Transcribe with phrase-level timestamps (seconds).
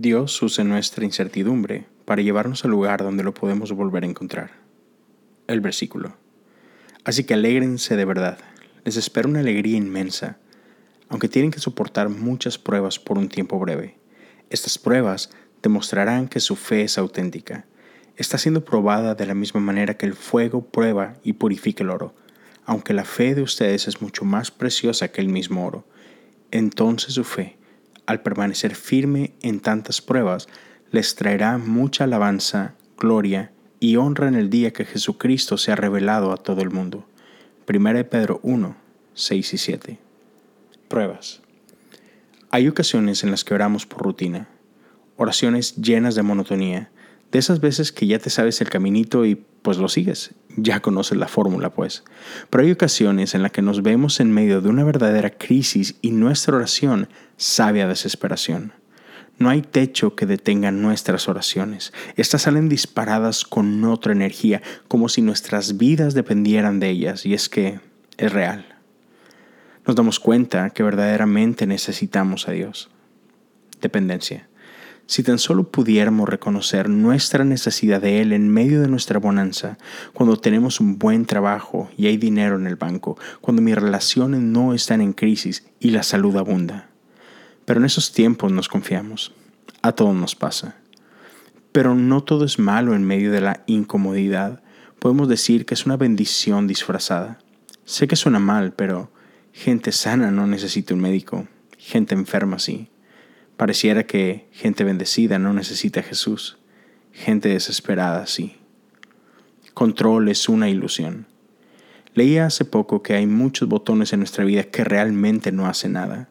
[0.00, 4.52] Dios usa nuestra incertidumbre para llevarnos al lugar donde lo podemos volver a encontrar.
[5.48, 6.14] El versículo.
[7.02, 8.38] Así que alégrense de verdad,
[8.84, 10.38] les espera una alegría inmensa,
[11.08, 13.98] aunque tienen que soportar muchas pruebas por un tiempo breve.
[14.50, 15.30] Estas pruebas
[15.64, 17.66] demostrarán que su fe es auténtica.
[18.16, 22.14] Está siendo probada de la misma manera que el fuego prueba y purifica el oro,
[22.64, 25.84] aunque la fe de ustedes es mucho más preciosa que el mismo oro.
[26.52, 27.57] Entonces su fe,
[28.08, 30.48] al permanecer firme en tantas pruebas,
[30.90, 36.32] les traerá mucha alabanza, gloria y honra en el día que Jesucristo se ha revelado
[36.32, 37.04] a todo el mundo.
[37.68, 38.74] 1 Pedro 1,
[39.12, 39.98] 6 y 7.
[40.88, 41.42] Pruebas.
[42.50, 44.48] Hay ocasiones en las que oramos por rutina,
[45.18, 46.90] oraciones llenas de monotonía,
[47.30, 50.30] de esas veces que ya te sabes el caminito y pues lo sigues,
[50.62, 52.04] ya conoces la fórmula pues.
[52.50, 56.10] Pero hay ocasiones en las que nos vemos en medio de una verdadera crisis y
[56.10, 58.72] nuestra oración sabe a desesperación.
[59.38, 61.92] No hay techo que detenga nuestras oraciones.
[62.16, 67.48] Estas salen disparadas con otra energía, como si nuestras vidas dependieran de ellas, y es
[67.48, 67.78] que
[68.16, 68.66] es real.
[69.86, 72.90] Nos damos cuenta que verdaderamente necesitamos a Dios.
[73.80, 74.48] Dependencia.
[75.08, 79.78] Si tan solo pudiéramos reconocer nuestra necesidad de Él en medio de nuestra bonanza,
[80.12, 84.74] cuando tenemos un buen trabajo y hay dinero en el banco, cuando mis relaciones no
[84.74, 86.90] están en crisis y la salud abunda.
[87.64, 89.32] Pero en esos tiempos nos confiamos.
[89.80, 90.76] A todos nos pasa.
[91.72, 94.62] Pero no todo es malo en medio de la incomodidad.
[94.98, 97.38] Podemos decir que es una bendición disfrazada.
[97.86, 99.10] Sé que suena mal, pero
[99.54, 101.48] gente sana no necesita un médico.
[101.78, 102.90] Gente enferma sí.
[103.58, 106.58] Pareciera que gente bendecida no necesita a Jesús,
[107.12, 108.56] gente desesperada sí.
[109.74, 111.26] Control es una ilusión.
[112.14, 116.28] Leía hace poco que hay muchos botones en nuestra vida que realmente no hacen nada.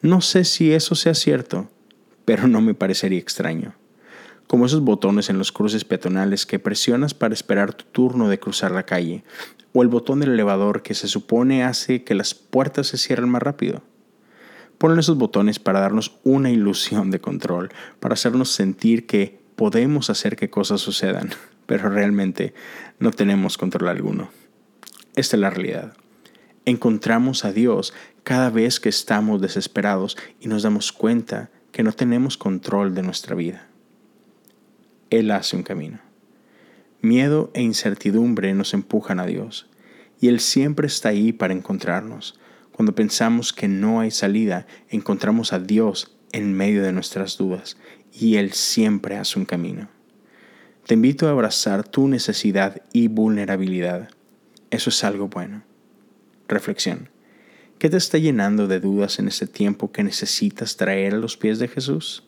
[0.00, 1.68] No sé si eso sea cierto,
[2.24, 3.74] pero no me parecería extraño.
[4.46, 8.70] Como esos botones en los cruces peatonales que presionas para esperar tu turno de cruzar
[8.70, 9.22] la calle,
[9.74, 13.42] o el botón del elevador que se supone hace que las puertas se cierren más
[13.42, 13.82] rápido.
[14.84, 20.36] Ponen esos botones para darnos una ilusión de control, para hacernos sentir que podemos hacer
[20.36, 21.30] que cosas sucedan,
[21.66, 22.52] pero realmente
[22.98, 24.28] no tenemos control alguno.
[25.16, 25.94] Esta es la realidad.
[26.66, 32.36] Encontramos a Dios cada vez que estamos desesperados y nos damos cuenta que no tenemos
[32.36, 33.66] control de nuestra vida.
[35.08, 36.00] Él hace un camino.
[37.00, 39.66] Miedo e incertidumbre nos empujan a Dios,
[40.20, 42.38] y Él siempre está ahí para encontrarnos,
[42.74, 47.76] cuando pensamos que no hay salida, encontramos a Dios en medio de nuestras dudas
[48.12, 49.88] y Él siempre hace un camino.
[50.84, 54.08] Te invito a abrazar tu necesidad y vulnerabilidad.
[54.70, 55.62] Eso es algo bueno.
[56.48, 57.10] Reflexión.
[57.78, 61.60] ¿Qué te está llenando de dudas en este tiempo que necesitas traer a los pies
[61.60, 62.26] de Jesús?